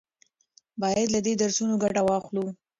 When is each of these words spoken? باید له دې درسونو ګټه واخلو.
باید 0.81 1.07
له 1.15 1.19
دې 1.25 1.33
درسونو 1.41 1.73
ګټه 1.83 2.01
واخلو. 2.05 2.45